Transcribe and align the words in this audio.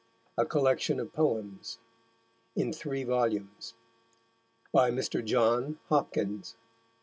A 0.35 0.47
Collection 0.47 0.99
of 0.99 1.13
Poems. 1.13 1.77
In 2.55 2.73
three 2.73 3.03
volumes. 3.03 3.75
By 4.71 4.89
Mr. 4.89 5.23
John 5.23 5.77
Hopkins. 5.89 6.55